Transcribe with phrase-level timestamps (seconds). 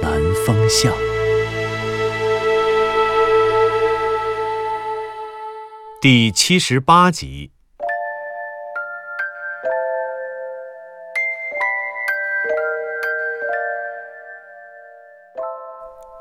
[0.00, 0.12] 南
[0.46, 0.92] 风向》。
[6.00, 7.50] 第七十八集。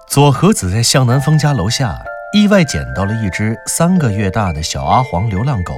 [0.07, 1.95] 左和子在向南风家楼下
[2.33, 5.77] 意外捡到了一只三个月大的小阿黄流浪狗，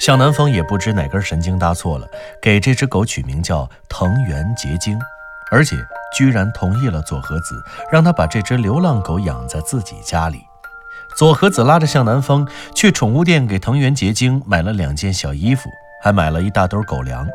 [0.00, 2.08] 向南风也不知哪根神经搭错了，
[2.42, 4.98] 给这只狗取名叫藤原结晶，
[5.52, 5.76] 而且
[6.14, 10.38] 居然同意了左和子让他把这只流浪狗养在自己家里。
[11.16, 15.68] 左和子拉着向南风去宠物店给藤原结晶买了两件小衣服，
[16.02, 17.26] 还买了一大兜狗粮，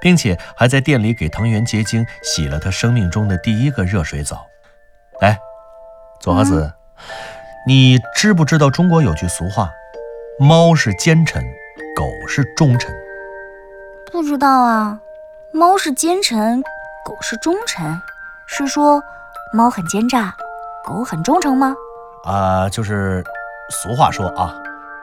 [0.00, 4.46] 并且还在店里给藤原结晶洗了他生命中的第一个热水澡。
[5.20, 5.38] 哎，
[6.20, 6.72] 左和子，
[7.66, 9.70] 你知不知道中国有句俗话，
[10.38, 11.42] 猫是奸臣，
[11.94, 12.94] 狗是忠臣？
[14.10, 15.00] 不知道啊，
[15.52, 16.62] 猫是奸臣，
[17.04, 18.00] 狗是忠臣，
[18.50, 19.00] 是说
[19.52, 20.34] 猫很奸诈，
[20.82, 21.76] 狗很忠诚吗？
[22.24, 23.22] 啊，就是
[23.70, 24.56] 俗话说啊，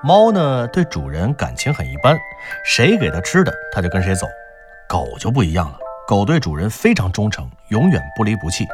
[0.03, 2.17] 猫呢对主人感情很一般，
[2.65, 4.25] 谁给它吃的它就跟谁走。
[4.89, 8.65] 狗就不一样了，狗对主人非常忠诚，永远不离不弃。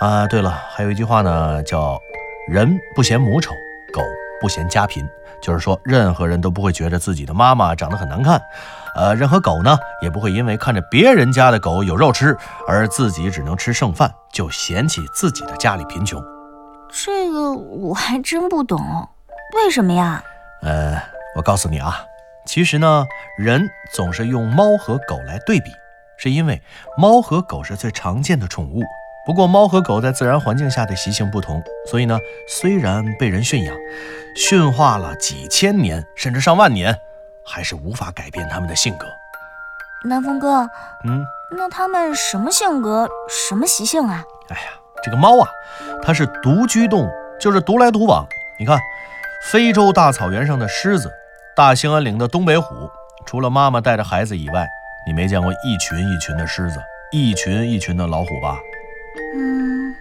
[0.00, 1.98] 啊，对了，还有一句话呢，叫
[2.46, 3.52] “人不嫌母丑，
[3.92, 4.02] 狗
[4.38, 5.02] 不嫌家贫”，
[5.44, 8.40] 就是说任何人都不会觉得自己的妈妈长得很难看，
[8.96, 12.34] 呃，任何狗呢也不会因为看着别人家的狗有肉吃，
[12.66, 16.18] 而自己只能吃剩饭，就嫌弃自己的家里贫穷。
[16.88, 18.80] 这个我还真不懂，
[19.54, 20.24] 为什么呀？
[20.62, 20.98] 呃，
[21.36, 22.02] 我告诉你啊，
[22.46, 23.04] 其实呢，
[23.36, 25.70] 人总是用猫和狗来对比，
[26.16, 26.62] 是因为
[26.96, 28.82] 猫和狗是最常见的宠物。
[29.26, 33.74] 不过，猫和狗在自然环境下的习性不同，所以呢，虽然被人驯养、
[34.36, 36.94] 驯化了几千年甚至上万年，
[37.42, 39.06] 还是无法改变它们的性格。
[40.06, 40.68] 南风哥，
[41.04, 41.24] 嗯，
[41.56, 43.08] 那它们什么性格，
[43.48, 44.22] 什么习性啊？
[44.50, 44.68] 哎呀，
[45.02, 45.48] 这个猫啊，
[46.02, 48.26] 它是独居动物，就是独来独往。
[48.60, 48.78] 你看，
[49.50, 51.10] 非洲大草原上的狮子，
[51.56, 52.90] 大兴安岭的东北虎，
[53.24, 54.68] 除了妈妈带着孩子以外，
[55.06, 56.78] 你没见过一群一群的狮子，
[57.10, 58.58] 一群一群的老虎吧？
[59.34, 59.94] 嗯，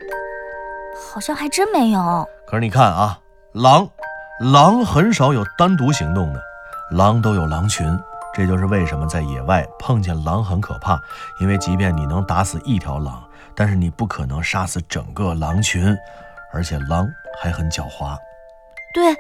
[1.12, 2.28] 好像还真没有。
[2.46, 3.20] 可是你看啊，
[3.54, 3.90] 狼，
[4.40, 6.40] 狼很少有单独行动的，
[6.92, 8.00] 狼都有狼群。
[8.36, 11.00] 这就是为什么在野外碰见狼很可怕，
[11.40, 13.24] 因为即便你能打死一条狼，
[13.56, 15.96] 但是你不可能杀死整个狼群，
[16.52, 17.08] 而且狼
[17.40, 18.18] 还很狡猾。
[18.92, 19.16] 对，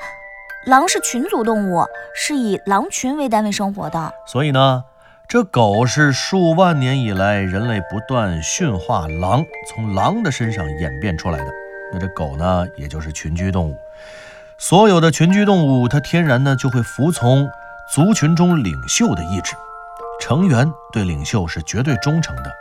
[0.65, 1.85] 狼是群族动物，
[2.15, 4.11] 是以狼群为单位生活的。
[4.25, 4.83] 所以呢，
[5.27, 11.45] 这狗是数万年以来人类不断驯化狼，从狼的身上演变出来的。
[11.91, 13.77] 那这狗呢，也就是群居动物。
[14.59, 17.49] 所有的群居动物，它天然呢就会服从
[17.91, 19.55] 族群中领袖的意志，
[20.19, 22.51] 成员对领袖是绝对忠诚的。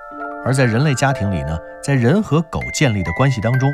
[0.44, 3.70] 而在人类家庭里呢，在人和狗建立的关系当中，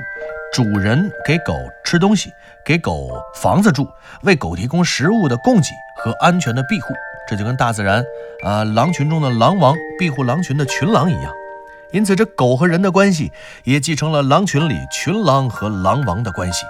[0.53, 1.55] 主人给狗
[1.85, 2.33] 吃东西，
[2.65, 3.87] 给狗房子住，
[4.23, 5.71] 为狗提供食物的供给
[6.03, 6.95] 和安全的庇护，
[7.29, 8.05] 这就跟大自然
[8.43, 11.33] 啊、狼群中的狼王庇护狼群的群狼一样。
[11.93, 13.33] 因此，这狗和人的关系
[13.65, 16.65] 也继承了狼群里群狼和狼王的关系。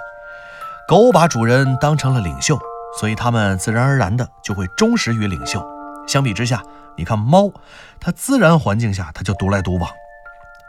[0.87, 2.59] 狗把主人当成了领袖，
[2.99, 5.65] 所以它们自然而然的就会忠实于领袖。
[6.07, 6.61] 相比之下，
[6.97, 7.51] 你看猫，
[7.99, 9.89] 它自然环境下它就独来独往，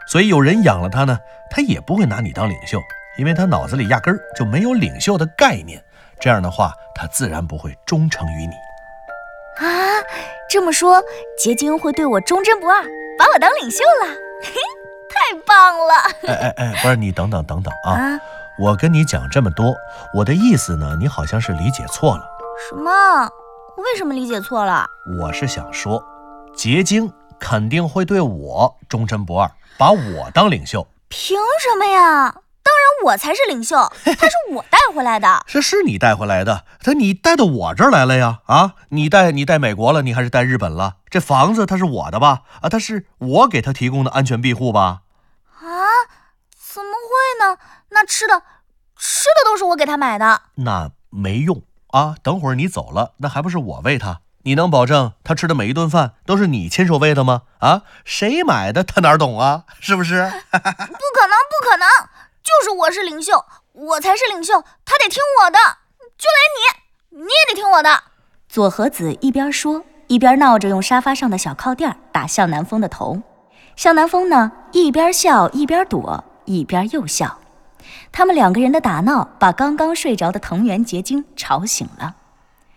[0.07, 1.17] 所以有人养了它呢，
[1.49, 2.79] 它也不会拿你当领袖，
[3.17, 5.83] 因为他脑子里压根儿就没有领袖的概念。
[6.19, 8.53] 这样的话，他自然不会忠诚于你。
[9.65, 9.67] 啊，
[10.49, 11.03] 这么说，
[11.37, 12.83] 结晶会对我忠贞不二，
[13.17, 14.13] 把我当领袖了，
[14.43, 14.53] 嘿，
[15.09, 15.93] 太棒了！
[16.27, 17.91] 哎哎哎，不是你等等等等啊！
[17.93, 18.21] 啊，
[18.59, 19.75] 我跟你讲这么多，
[20.13, 22.23] 我的意思呢，你好像是理解错了。
[22.69, 23.29] 什么？
[23.77, 24.85] 为什么理解错了？
[25.19, 26.03] 我是想说，
[26.55, 30.87] 结晶肯定会对我忠贞不二，把我当领袖。
[31.09, 32.35] 凭什么呀？
[32.63, 35.43] 当然我才是领袖，他是我带回来的。
[35.47, 38.39] 这是你带回来的，他你带到我这儿来了呀？
[38.45, 40.97] 啊，你带你带美国了，你还是带日本了？
[41.09, 42.43] 这房子它是我的吧？
[42.61, 45.01] 啊，它是我给他提供的安全庇护吧？
[45.59, 45.65] 啊？
[46.73, 47.57] 怎么会呢？
[47.89, 48.43] 那吃的，
[48.97, 50.43] 吃的都是我给他买的。
[50.55, 52.15] 那没用啊！
[52.23, 54.21] 等会儿你走了，那还不是我喂他？
[54.43, 57.41] 你能保证他吃的每一顿饭都是你亲手喂的吗？
[57.59, 59.65] 啊，谁买的他哪懂啊？
[59.81, 60.23] 是不是？
[60.23, 61.87] 不可能，不可能！
[62.61, 63.43] 就是我是领袖，
[63.73, 65.57] 我才是领袖，他得听我的。
[66.15, 68.03] 就连你，你也得听我的。
[68.47, 73.23] 左和子一边说，一边闹着用沙发上的小靠垫打向南风的头。
[73.75, 77.39] 向南风呢，一边笑一边躲，一边又笑。
[78.11, 82.13] 他们两个人的打闹，把刚刚睡着的藤原结晶吵醒了。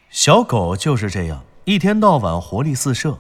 [0.09, 1.43] 小狗就是这样。
[1.67, 3.19] 一天到晚活力四射，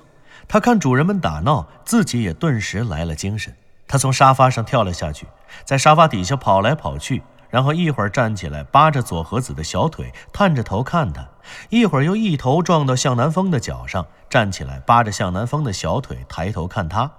[0.48, 3.54] 它看主人们打闹，自己也顿时来了精神。
[3.86, 5.26] 它从沙发上跳了下去，
[5.64, 11.22] 在沙发底下跑来跑去，然后一会儿站起来扒着左和子的小腿，探着头看他；
[11.70, 17.10] 一会儿又一头撞到向南风的脚上，站起来扒着向南风的小腿，抬头看他。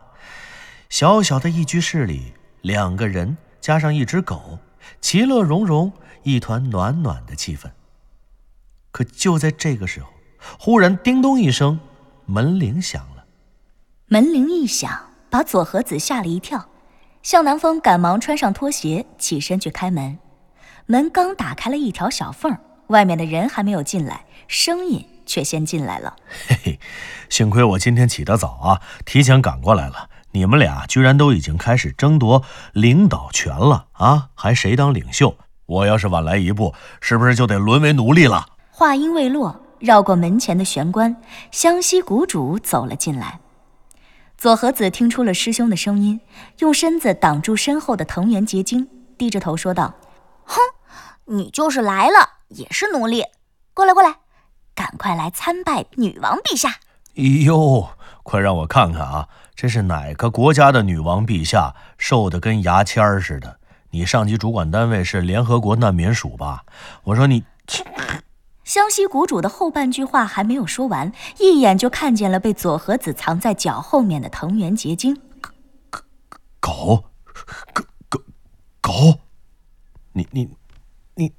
[0.90, 4.60] 小小的一居室里，两个人加上一只狗，
[5.02, 5.92] 其乐融融，
[6.24, 7.72] 一团暖暖的气氛。
[8.92, 10.10] 可就在这个时候，
[10.60, 11.80] 忽然，叮咚一声，
[12.26, 13.26] 门铃响了。
[14.08, 16.70] 门铃一响，把左和子吓了一跳。
[17.26, 20.20] 向南风赶忙穿上拖鞋，起身去开门。
[20.86, 22.56] 门刚打开了一条小缝，
[22.90, 26.16] 外面的人还没有进来，声音却先进来了。
[26.48, 26.80] 嘿嘿，
[27.28, 30.08] 幸亏我今天起得早啊，提前赶过来了。
[30.34, 32.44] 你们俩居然都已经开始争夺
[32.74, 34.30] 领导权了啊？
[34.36, 35.36] 还谁当领袖？
[35.66, 38.46] 我要是晚来一步，是不是就得沦为奴隶了？
[38.70, 39.60] 话音未落。
[39.80, 41.16] 绕过门前的玄关，
[41.52, 43.40] 湘西谷主走了进来。
[44.46, 46.22] 左和子听出了师兄的声音，
[46.60, 48.88] 用身子挡住身后的藤原结晶，
[49.18, 49.96] 低着头说道
[50.46, 50.60] ：“哼，
[51.26, 53.24] 你就是来了也是奴隶。
[53.74, 54.18] 过来，过来，
[54.76, 56.76] 赶快来参拜女王陛下。”
[57.18, 57.90] 哎呦，
[58.22, 61.74] 快让我看看啊，这是哪个国家的女王陛下？
[61.98, 63.58] 瘦的跟牙签儿似的。
[63.90, 66.64] 你上级主管单位是联合国难民署吧？
[67.06, 67.44] 我说你。
[68.66, 75.22] 湘西谷主的后半句话还没有说完，一眼就看见了被佐和子藏在脚后面的藤原结晶。
[76.60, 77.06] 狗，
[78.10, 78.20] 狗，
[78.82, 79.20] 狗，
[80.14, 80.50] 你你
[81.14, 81.32] 你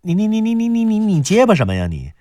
[0.00, 2.12] 你你你你你你你你结巴什么呀你？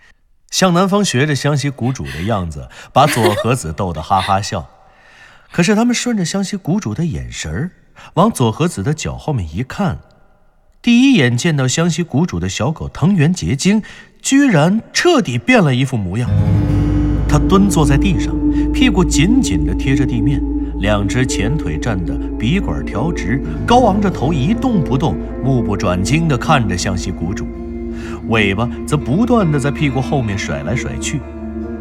[0.52, 4.70] 向南方学着湘西谷主的样子，把佐和子逗得哈哈笑。
[5.50, 7.72] 可是他们顺着湘西谷主的眼神儿，
[8.16, 10.00] 往佐和子的脚后面一看，
[10.82, 13.82] 第一眼见到湘西谷主的小狗藤原结晶。
[14.25, 16.27] 居然彻底变了一副模样。
[17.30, 18.36] 他蹲坐在地上，
[18.74, 20.42] 屁股紧紧地贴着地面，
[20.80, 27.45] 两只前腿站得笔管调直，高昂着头一动不动，目不转睛地看着湘西谷主，
[28.30, 31.19] 尾巴则不断地在屁股后面甩来甩去。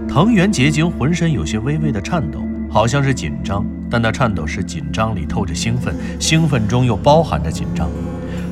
[0.07, 7.89] 藤原结晶浑身有些微微的颤抖，好像是紧张，但那颤抖是紧张里透着兴奋，兴奋中又包含着紧张。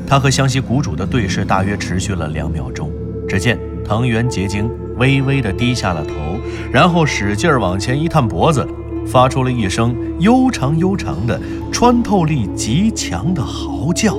[0.07, 2.91] 他和湘西谷主的对视大约持续了两秒钟，
[3.29, 3.59] 只见。
[3.93, 6.15] 藤原结晶微微地低下了头，
[6.73, 8.67] 然后使劲往前一探脖子，
[9.07, 11.39] 发出了一声悠长悠长的、
[11.71, 14.17] 穿透力极强的嚎叫。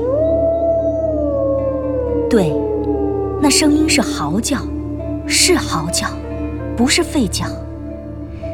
[2.29, 2.53] 对，
[3.41, 4.59] 那声音是嚎叫，
[5.25, 6.07] 是嚎叫，
[6.77, 7.47] 不是吠叫，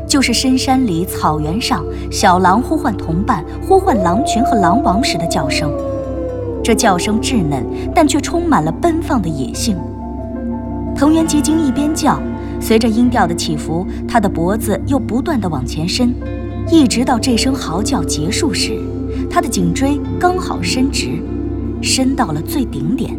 [0.08, 5.70] 就是深山里、草原上小狼呼唤同伴、呼唤狼群和狼王时的叫声。
[6.64, 9.76] 这叫声稚嫩，但却充满了奔放的野性。
[11.00, 12.22] 藤原结晶一边叫，
[12.60, 16.14] 随着音调的起伏，他的脖子又不断地往前伸，
[16.70, 18.78] 一直到这声嚎叫结束时，
[19.30, 21.12] 他的颈椎刚好伸直，
[21.82, 23.18] 伸到了最顶点。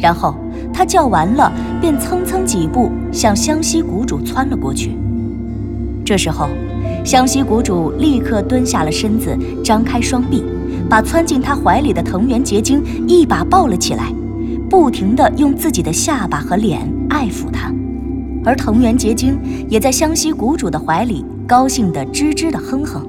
[0.00, 0.34] 然后
[0.74, 4.96] 他叫完了，便蹭蹭几步向湘西谷主窜了过去。
[6.04, 6.48] 这时候，
[7.04, 10.42] 湘西谷主立刻蹲下了身子，张开双臂，
[10.90, 14.12] 把窜进他怀里的藤原结晶一把抱了起来。
[14.68, 16.80] 不停地用自己的下巴和脸
[17.22, 17.72] 爱抚他，
[18.44, 23.08] 而藤原结晶也在湘西谷主的怀里高兴地吱吱地哼哼。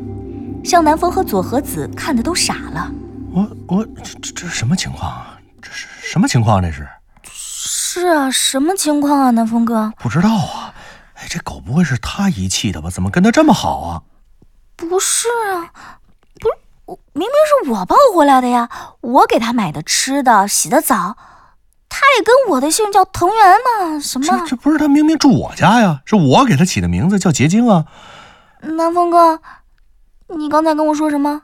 [0.63, 2.91] 向南风和佐和子看的都傻了。
[3.31, 5.39] 我我这这这什么情况啊？
[5.59, 6.61] 这是什么情况？
[6.61, 6.87] 这是？
[7.23, 9.31] 是啊，什么情况啊？
[9.31, 10.71] 南风哥不知道啊。
[11.15, 12.91] 哎，这狗不会是他遗弃的吧？
[12.91, 14.03] 怎么跟他这么好啊？
[14.75, 15.73] 不是啊，
[16.39, 16.55] 不是
[16.85, 17.31] 我，明明
[17.65, 18.69] 是我抱回来的呀，
[19.01, 21.17] 我给他买的吃的，洗的澡。
[21.95, 23.99] 他也跟我的姓叫藤原嘛？
[23.99, 24.25] 什么？
[24.25, 26.01] 这这不是他明明住我家呀？
[26.05, 27.85] 是我给他起的名字叫结晶啊。
[28.61, 29.39] 南风哥，
[30.29, 31.43] 你刚才跟我说什么？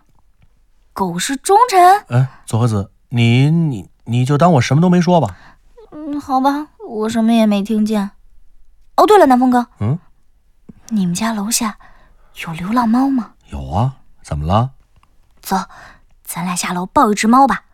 [0.91, 2.03] 狗是忠臣？
[2.08, 5.36] 哎，左和子，你你你就当我什么都没说吧。
[5.91, 8.10] 嗯，好吧，我什么也没听见。
[8.98, 10.00] 哦，对了，南风哥，嗯，
[10.88, 11.77] 你们家楼下
[12.44, 13.34] 有流浪猫吗？
[13.51, 14.72] 有啊，怎么了？
[15.44, 15.56] 走，
[16.24, 17.65] 咱俩下楼抱一只猫吧。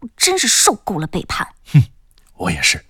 [0.00, 1.46] 我真是受够了背叛。
[2.36, 2.80] 我也是。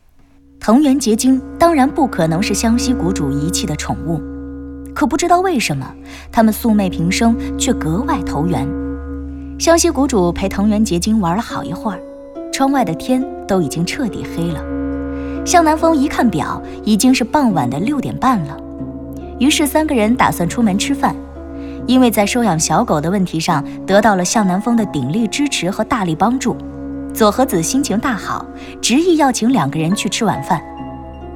[0.59, 4.21] 藤原结晶当然不可能是湘西谷主遗弃的宠物，
[4.95, 5.87] 可不知道为什么，
[6.33, 8.67] 他们素昧平生却格外投缘。
[9.59, 12.01] 湘西谷主陪藤原结晶玩了好一会儿，
[12.53, 14.61] 窗外的天都已经彻底黑了。
[15.45, 18.57] 向南风一看表，已经是傍晚的六点半了，
[19.39, 21.15] 于是三个人打算出门吃饭。
[21.87, 26.57] 因为在收养小狗的问题上得到了向南风的鼎力支持和大力帮助。
[27.17, 28.45] 佐和子心情大好，
[28.83, 30.63] 执意要请两个人去吃晚饭。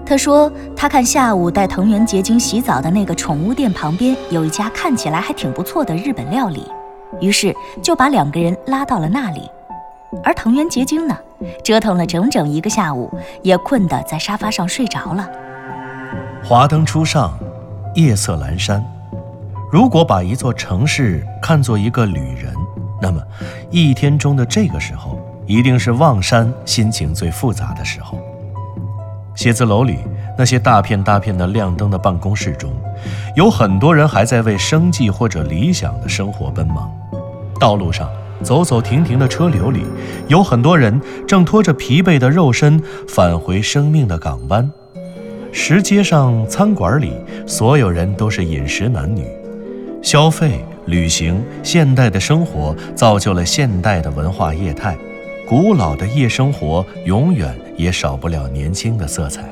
[0.05, 6.67] 他说：“他看下午带藤原结晶洗澡的那个宠物店旁边有一家看起来还挺不错的日本料理，
[7.19, 9.51] 于是就把两个人拉到了那里。
[10.23, 11.17] 而藤原结晶呢，
[11.65, 13.11] 折腾了整整一个下午，
[13.41, 15.27] 也困得在沙发上睡着了。
[16.45, 17.33] 华灯初上，
[17.95, 18.85] 夜色阑珊。
[19.73, 22.53] 如果把一座城市看作一个旅人，
[23.01, 23.23] 那么
[23.71, 25.19] 一天中的这个时候。”
[25.51, 28.17] 一定是望山心情最复杂的时候。
[29.35, 29.99] 写字楼里
[30.39, 32.71] 那些大片大片的亮灯的办公室中，
[33.35, 36.89] 有很多人还在为生计或者理想的生活奔忙。
[37.59, 38.09] 道路上
[38.45, 39.83] 走走停停的车流里，
[40.29, 44.71] 有很多人正拖着疲惫的肉身返回生命的港湾。
[45.51, 47.13] 石阶上餐馆里，
[47.45, 49.27] 所有人都是饮食男女，
[50.01, 54.97] 消费、旅行、现代的生活造就了现代的文化业态。
[55.51, 59.43] 古老的夜生活永远也少不了年轻的色彩。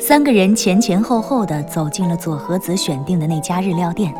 [0.00, 4.12] 三个人前前后后的走进了佐和子选定的那家日料店，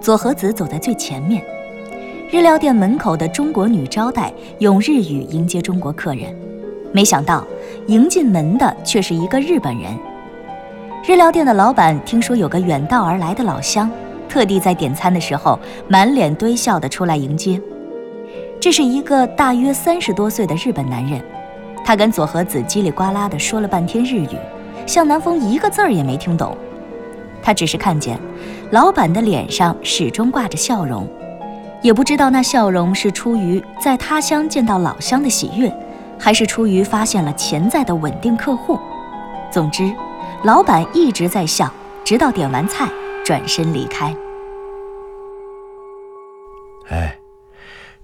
[0.00, 1.44] 佐和子走在最前面。
[2.30, 6.34] 日料店门口的中国女招待用日语迎接中国客人，
[6.90, 7.46] 没想到
[7.86, 9.94] 迎进门的却是一个日本人。
[11.06, 13.90] 日料店的老板听说有个远道而来的老乡，
[14.26, 17.60] 特地在点餐的时候满脸堆笑的出来迎接。
[18.66, 21.22] 这是一个大约三十多岁的日本男人，
[21.84, 24.36] 他跟佐和子叽里呱啦地说了半天日语，
[24.88, 26.58] 向南风一个字儿也没听懂。
[27.40, 28.18] 他只是看见
[28.72, 31.08] 老板的脸上始终挂着笑容，
[31.80, 35.72] 也不知道那笑容是出于在他乡见到老乡的喜悦，
[36.18, 38.76] 还是出于发现了潜在的稳定客户。
[39.48, 39.88] 总之，
[40.42, 42.88] 老板一直在笑，直到点完菜
[43.24, 44.12] 转身离开。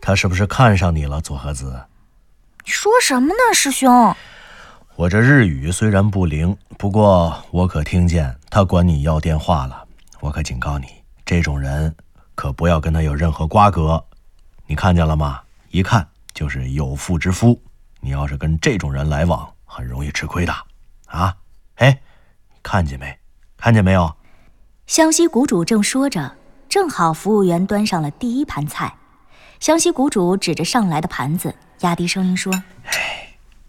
[0.04, 1.80] 他是不是看上你了，左和子？
[2.64, 4.12] 你说什么呢，师兄？
[4.96, 9.86] 我这日语虽然不灵，不过我可听见他管你要电话了。
[10.18, 10.88] 我可警告你，
[11.24, 11.94] 这种人
[12.34, 14.04] 可不要跟他有任何瓜葛。
[14.66, 15.40] 你看见了吗？
[15.70, 16.04] 一看
[16.34, 17.62] 就是有妇之夫。
[18.00, 20.52] 你要是跟这种人来往，很容易吃亏的。
[21.06, 21.32] 啊？
[21.76, 21.96] 哎，
[22.60, 23.16] 看见没？
[23.56, 24.12] 看见没有？
[24.88, 26.36] 湘西谷主正说着，
[26.68, 28.92] 正好服务员端上了第一盘菜。
[29.62, 32.52] 湘西谷主指着上来的盘子，压低声音说
[32.82, 33.28] ：“哎，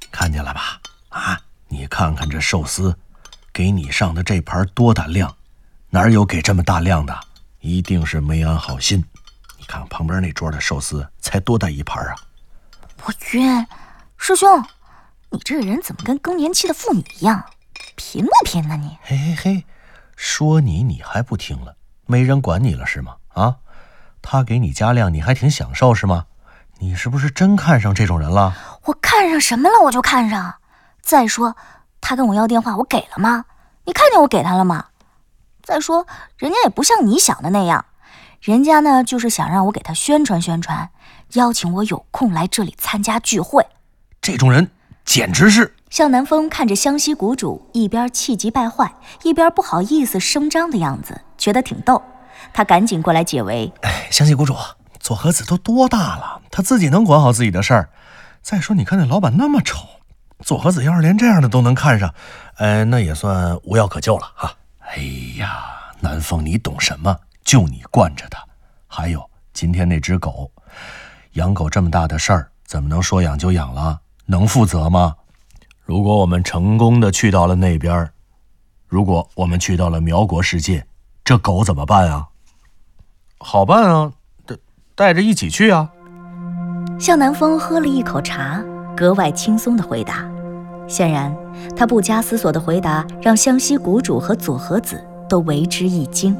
[0.09, 0.81] 看见了吧？
[1.09, 2.97] 啊，你看看这寿司，
[3.53, 5.31] 给你上的这盘多大量？
[5.91, 7.15] 哪有给这么大量的？
[7.59, 9.05] 一定是没安好心。
[9.59, 12.15] 你看旁边那桌的寿司才多大一盘啊！”
[13.05, 13.67] 我晕，
[14.17, 14.65] 师兄，
[15.29, 17.45] 你这个人怎么跟更年期的妇女一样？
[17.95, 18.97] 贫不贫呢你？
[19.03, 19.65] 嘿嘿嘿，
[20.15, 21.75] 说你你还不听了？
[22.07, 23.15] 没人管你了是吗？
[23.27, 23.57] 啊？
[24.23, 26.25] 他给你加量，你还挺享受是吗？
[26.79, 28.55] 你是不是真看上这种人了？
[28.85, 29.81] 我看上什么了？
[29.83, 30.55] 我就看上。
[31.01, 31.55] 再说，
[32.01, 33.45] 他跟我要电话，我给了吗？
[33.85, 34.85] 你看见我给他了吗？
[35.61, 37.85] 再说，人家也不像你想的那样，
[38.41, 40.89] 人家呢就是想让我给他宣传宣传，
[41.33, 43.65] 邀请我有空来这里参加聚会。
[44.21, 44.71] 这种人
[45.05, 45.75] 简直是……
[45.89, 52.01] 向南风看着湘西谷主一边气急败坏，一边不好意思声张的样子，觉得挺逗。
[52.53, 53.71] 他赶紧过来解围。
[53.81, 54.55] 哎，湘西谷主，
[54.99, 57.89] 佐和子都多大了，他自己能管好自己的事儿。
[58.41, 59.87] 再说，你看那老板那么丑，
[60.39, 62.13] 佐和子要是连这样的都能看上，
[62.55, 64.53] 哎，那也算无药可救了哈。
[64.79, 64.97] 哎
[65.37, 65.65] 呀，
[65.99, 67.17] 南风，你懂什么？
[67.43, 68.43] 就你惯着他。
[68.87, 70.51] 还有今天那只狗，
[71.33, 73.99] 养狗这么大的事儿，怎么能说养就养了？
[74.25, 75.15] 能负责吗？
[75.81, 78.09] 如果我们成功的去到了那边，
[78.87, 80.85] 如果我们去到了苗国世界，
[81.25, 82.27] 这狗怎么办啊？
[83.39, 84.11] 好办啊，
[84.45, 84.57] 带
[84.93, 85.89] 带着一起去啊！
[86.99, 88.61] 向南风喝了一口茶，
[88.95, 90.29] 格外轻松的回答。
[90.85, 91.33] 显然，
[91.77, 96.35] 他不加思索的回答让湘西谷主和左和子都为之一惊。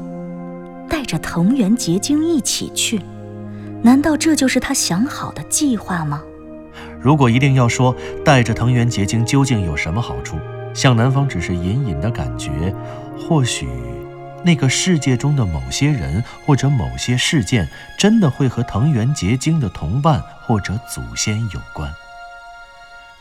[0.86, 3.00] 带着藤原结晶一起去，
[3.82, 6.22] 难道这就是他想好的计划吗？
[7.00, 10.36] 如果一定要说带着藤原结晶究竟有什么好处，
[10.74, 12.74] 向南风只是隐隐的感觉，
[13.18, 13.66] 或许。
[14.44, 21.92] 那个世界中的某些人或者某些事件，真的会和藤原结晶的同伴或者祖先有关。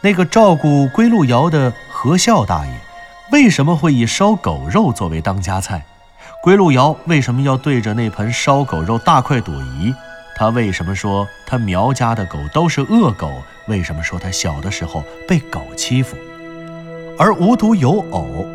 [0.01, 2.73] 那个照顾归路窑的何孝大爷，
[3.31, 5.85] 为什么会以烧狗肉作为当家菜？
[6.41, 9.95] 归路窑为什么要对着那盆烧狗肉大快朵颐？
[10.35, 13.31] 他为什么说他苗家的狗都是恶狗？
[13.67, 16.17] 为什么说他小的时候被狗欺负？
[17.17, 18.45] 而无独有偶，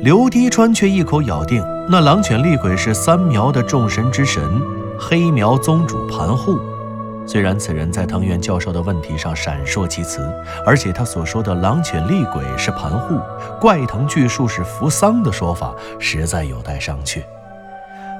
[0.00, 4.42] 刘滴川却一口咬定那狼犬厉鬼是三苗的众神之神
[4.98, 6.58] 黑苗宗主盘户。
[7.26, 10.20] 虽然此人在藤原教授的问题上闪烁其词，
[10.64, 13.20] 而且他所说的狼犬厉鬼是盘户，
[13.60, 17.22] 怪藤巨树是扶桑的说法，实在有待商榷。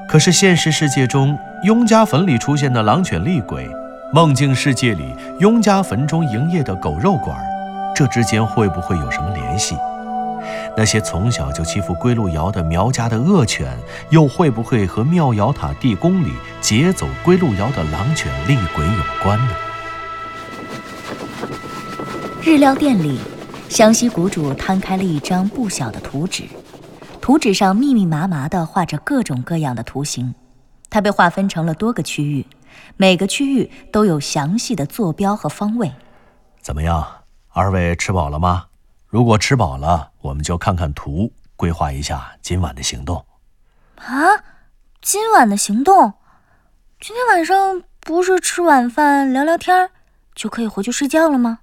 [0.09, 3.69] 可是现实世界中，雍家坟里出现的狼犬厉鬼，
[4.13, 7.37] 梦境世界里雍家坟中营业的狗肉馆，
[7.95, 9.77] 这之间会不会有什么联系？
[10.77, 13.77] 那些从小就欺负归路遥的苗家的恶犬，
[14.11, 19.55] 又会不会和妙瑶塔地宫里劫走归路遥的狼犬厉鬼有关呢？
[22.43, 23.19] 日料店里，
[23.69, 26.45] 湘西谷主摊开了一张不小的图纸，
[27.21, 30.35] 图纸上密密麻麻地画着各种各样的图形。
[30.89, 32.47] 它被划分成了多个区域，
[32.97, 35.93] 每个区域都有详细的坐标和方位。
[36.61, 37.07] 怎么样，
[37.53, 38.65] 二位吃饱了吗？
[39.13, 43.27] 如果吃饱了，我们就看看图，规划一下今晚的行动。
[43.97, 44.17] 啊，
[45.03, 46.15] 今晚的行动？
[46.99, 49.91] 今天晚上不是吃晚饭聊聊天
[50.35, 51.59] 就可以回去睡觉了吗？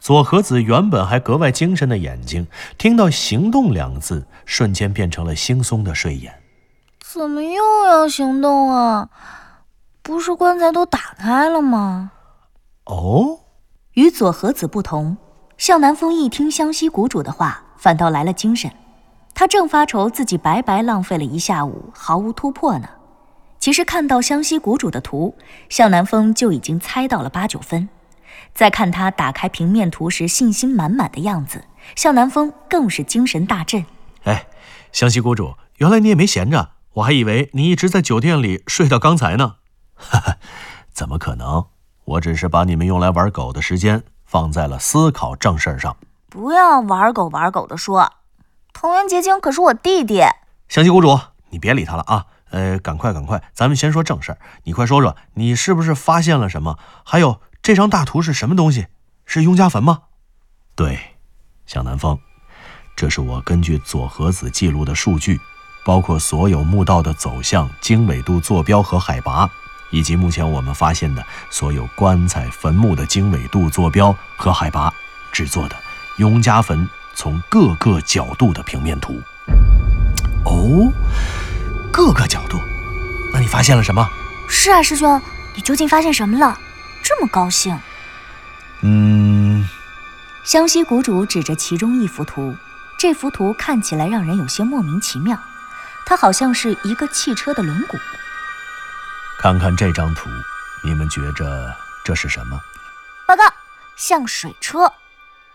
[0.00, 6.42] 左和子原本还格外精神的眼睛，听到“行动”两个字，瞬间变成了惺忪的睡眼。
[6.98, 9.08] 怎么又要行动啊？
[10.02, 12.10] 不是棺材都打开了吗？
[12.86, 13.38] 哦，
[13.92, 15.16] 与左和子不同，
[15.60, 18.72] 向南风一听湘西谷主的话，反倒来了精神。
[19.34, 22.88] 他正发愁自己白白浪费了一下午，毫无突破呢。
[23.58, 25.36] 其实看到湘西谷主的图，
[25.68, 27.90] 向南风就已经猜到了八九分。
[28.54, 31.64] 再看他打开平面图时信心满满的样子，
[31.94, 33.84] 向南风更是精神大振。
[34.22, 34.46] 哎，
[34.92, 39.56] 湘西谷主，原来你也没闲着，我还以为你一直在酒店里睡到刚才呢。
[39.94, 40.38] 哈哈，
[40.90, 41.66] 怎么可能？
[42.06, 45.96] 我只是把你们用来玩狗的时间放在了思考正事儿上。
[46.28, 48.12] 不要玩狗玩狗的说，
[48.72, 50.22] 藤原结晶可是我弟弟。
[50.68, 52.26] 湘西谷主，你别理他了啊。
[52.50, 54.38] 呃，赶快赶快，咱们先说正事儿。
[54.62, 56.78] 你快说说，你是不是发现了什么？
[57.04, 57.40] 还有。
[57.60, 58.86] 这张大图是什么东西？
[59.26, 60.02] 是雍家坟吗？
[60.74, 60.98] 对，
[61.66, 62.18] 向南风，
[62.96, 65.38] 这是我根据左和子记录的数据，
[65.84, 69.50] 包括所有墓道的走向、经纬度、坐标和海拔，
[69.90, 74.92] 以及目前我们发现的所有棺材、坟墓的经纬度、坐标和海拔
[75.30, 75.76] 制作的
[76.16, 79.20] 雍家坟从各个角度的平面图。
[80.44, 80.90] 哦，
[81.92, 82.58] 各个角度？
[83.32, 84.08] 那你发现了什么？
[84.48, 85.20] 是啊，师兄，
[85.54, 86.58] 你究竟发现什么了？
[87.02, 87.78] 这么高兴，
[88.82, 89.68] 嗯。
[90.42, 92.56] 湘西谷主指着其中一幅图，
[92.98, 95.38] 这幅图看起来让人有些莫名其妙，
[96.06, 97.98] 它好像是一个汽车的轮毂。
[99.40, 100.28] 看看这张图，
[100.84, 101.74] 你们觉着
[102.04, 102.60] 这是什么？
[103.26, 103.42] 报告，
[103.96, 104.92] 像水车。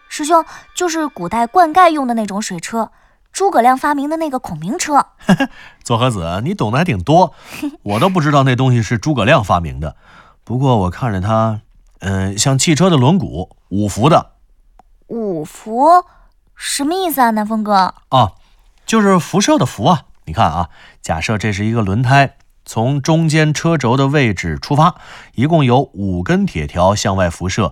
[0.10, 0.44] 师兄，
[0.74, 2.92] 就是古代灌溉用的那种水车，
[3.32, 5.06] 诸葛亮发明的那个孔明车。
[5.86, 7.36] 左和子，你懂得还挺多，
[7.84, 9.96] 我都不知道那东西是诸葛亮发明的。
[10.44, 11.62] 不过我看着它，
[12.00, 14.32] 嗯，像汽车的轮毂，五辐的。
[15.10, 16.04] 五辐
[16.56, 17.94] 什么意思啊，南风哥？
[18.10, 18.32] 啊，
[18.84, 20.06] 就是辐射的辐啊。
[20.26, 20.70] 你看啊，
[21.04, 24.96] 假设这是一个轮胎，从中间车轴的位置出发，
[25.36, 27.72] 一共有五根铁条向外辐射，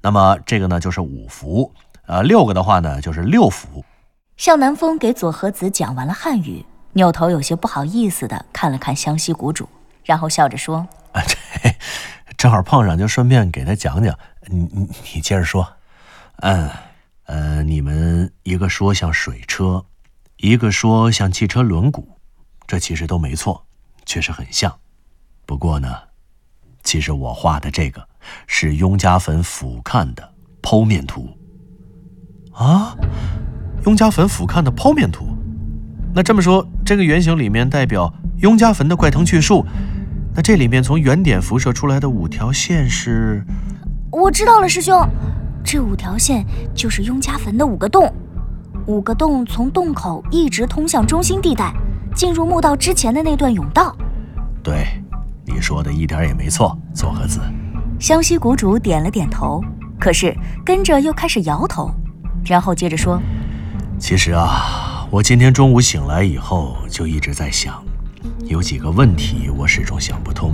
[0.00, 1.74] 那么这个呢就是五伏。
[2.06, 3.84] 呃，六个的话呢就是六伏。
[4.36, 9.68] 向南风给左和子讲完了汉语，扭头有些不好意思的看了看湘西谷主，
[10.04, 10.86] 然后笑着说。
[11.12, 11.74] 啊， 这
[12.36, 14.16] 正好碰上，就顺便给他讲讲。
[14.46, 15.66] 你你你接着说。
[16.36, 16.70] 嗯，
[17.24, 19.84] 呃，你们一个说像水车，
[20.36, 22.04] 一个说像汽车轮毂，
[22.66, 23.66] 这其实都没错，
[24.08, 24.74] 确实很像。
[25.44, 25.94] 不过呢，
[26.82, 28.08] 其实我画的这个
[28.46, 31.28] 是雍家坟俯瞰的剖面图。
[32.54, 32.96] 啊，
[33.84, 35.28] 雍家坟俯瞰的剖面图。
[36.14, 39.64] 那这么说，这个圆形里面代表雍家坟的怪藤巨树。
[40.34, 43.44] 那这里面从原点辐射出来的五条线是？
[44.10, 45.06] 我知道了，师兄，
[45.62, 48.10] 这五条线就是雍家坟的五个洞，
[48.86, 51.74] 五个洞从洞口一直通向中心地带，
[52.14, 53.94] 进入墓道之前的那段甬道。
[54.62, 54.86] 对，
[55.46, 57.40] 你说的一点也没错，左和子。
[58.00, 59.62] 湘西谷主点了点头，
[59.98, 61.90] 可是跟着又开始摇头，
[62.44, 63.20] 然后接着说
[63.98, 67.82] ：“其实啊，我今天中午醒来以后就一直在想。”
[68.46, 70.52] 有几个问题我始终想不通，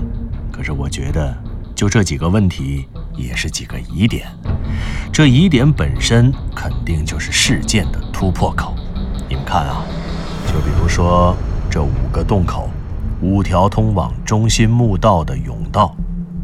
[0.51, 1.37] 可是我觉得
[1.75, 4.27] 就这几个问题也是几个疑点。
[5.13, 8.75] 这疑点本身肯定就是事件的突破口。
[9.29, 9.85] 你们看啊，
[10.55, 11.37] 就比如说
[11.69, 12.71] 这五个洞口，
[13.21, 15.93] 五条通往中心墓道的甬道。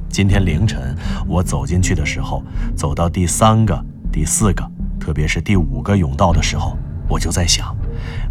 [0.08, 0.96] 今天凌晨
[1.28, 2.42] 我走进去的时候，
[2.74, 4.68] 走到第三个、第四个，
[4.98, 6.76] 特别是第五个甬道的时候，
[7.08, 7.72] 我就在想，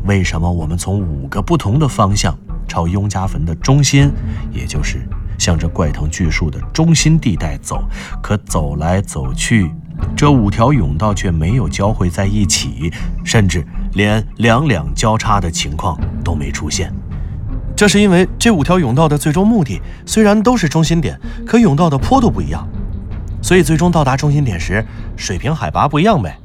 [0.04, 2.38] 为什么我们从五个不同的方向
[2.68, 4.12] 朝雍家坟的中心，
[4.52, 7.82] 也就是向着怪藤巨树的中心地带走，
[8.22, 9.72] 可走来走去？
[10.15, 12.91] 这五条甬道却没有交汇在一起，
[13.23, 16.93] 甚至连两两交叉的情况都没出现。
[17.75, 22.67] 这是因为这五条甬道的最终目的虽然都是中心点，可甬道的坡度不一样，
[23.41, 24.85] 所以最终到达中心点时，
[25.15, 26.38] 水平海拔不一样呗。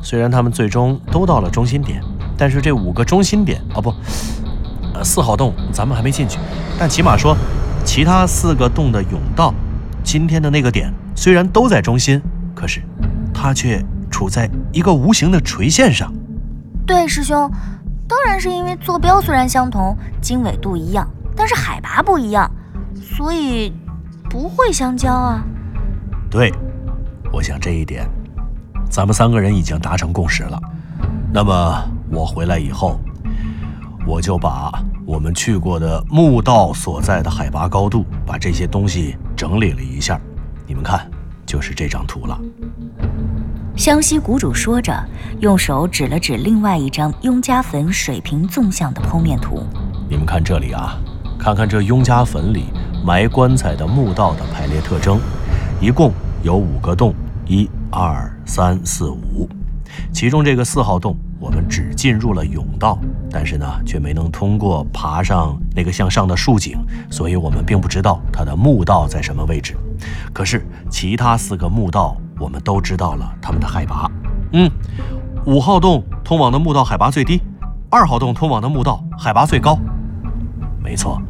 [0.00, 2.00] 虽然他们最终都到了中心点，
[2.38, 3.92] 但是这五个中心点哦不，
[4.94, 6.38] 呃四号洞咱们还没进去，
[6.78, 7.36] 但起码说，
[7.84, 9.52] 其他四个洞的甬道，
[10.02, 12.22] 今天的那个点虽然都在中心。
[12.58, 12.82] 可是，
[13.32, 16.12] 它却处在一个无形的垂线上。
[16.84, 17.48] 对，师兄，
[18.08, 22.50] 当然是因为坐标虽然相同，经纬度一样，但是海拔不一样，
[23.00, 23.72] 所以
[24.28, 25.40] 不会相交啊。
[26.28, 26.52] 对，
[27.32, 28.04] 我想这一点，
[28.90, 30.60] 咱们三个人已经达成共识了。
[31.32, 32.98] 那么我回来以后，
[34.04, 40.20] 我就把我们去过的墓道所在的海拔高度，把这些东西整理了一下，
[40.66, 41.08] 你们看。
[41.48, 42.38] 就是这张图了。
[43.74, 44.92] 湘西谷主说着，
[45.40, 49.62] 用手指了指另外一张雍家坟水平纵向的剖面图。
[50.10, 50.98] 你们看这里啊，
[51.38, 52.64] 看看这雍家坟里
[53.04, 55.18] 埋棺材的墓道的排列特征，
[55.80, 57.14] 一共有五个洞，
[57.46, 59.48] 一、二、三、四、五。
[60.12, 62.98] 其中这个四号洞，我们只进入了甬道，
[63.30, 66.76] 但是呢，却没能通过爬上那个向上的竖井，
[67.10, 69.76] 所以我们并不知道它的墓道在什么位置。
[70.38, 74.08] 可是其他四个墓道，我们都知道了它们的海拔。
[74.52, 74.70] 嗯，
[75.46, 77.42] 五号洞通往的墓道海拔最低，
[77.90, 79.76] 二号洞通往的墓道海拔最高。
[80.80, 81.20] 没错，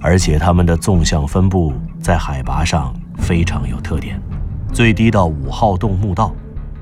[0.00, 4.18] 而且它们的纵向分布在海拔上非常有特点。
[4.72, 6.32] 最低的五号洞墓道，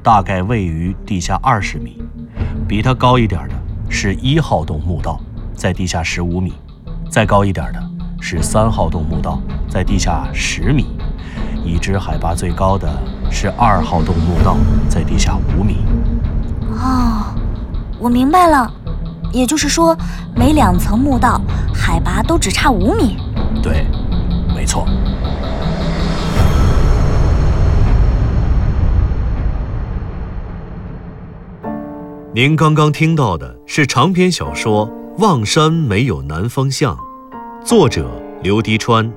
[0.04, 2.00] 大概位于地下二十米；
[2.68, 3.54] 比它高一点的
[3.90, 5.20] 是一号洞墓道，
[5.56, 6.52] 在地下十五米；
[7.10, 7.82] 再高一点的。
[8.18, 10.84] 是三号洞墓道，在地下十米；
[11.66, 12.88] 已知海拔最高的
[13.30, 14.56] 是二号洞墓道，
[14.88, 15.78] 在地下五米。
[16.70, 17.34] 哦，
[17.98, 18.72] 我明白了，
[19.32, 19.96] 也就是说，
[20.34, 21.40] 每两层墓道
[21.74, 23.16] 海拔都只差五米。
[23.60, 23.84] 对，
[24.54, 24.86] 没错。
[32.32, 34.86] 您刚刚听到的是长篇小说
[35.18, 36.94] 《望山没有南方向》。
[37.64, 38.08] 作者
[38.42, 39.10] 刘迪川，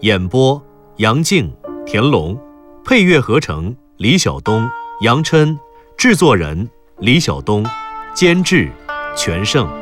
[0.00, 0.60] 演播
[0.96, 1.52] 杨静、
[1.84, 2.38] 田龙，
[2.84, 4.68] 配乐合成李晓东、
[5.00, 5.58] 杨琛，
[5.96, 7.64] 制作人李晓东，
[8.14, 8.70] 监制
[9.16, 9.81] 全胜。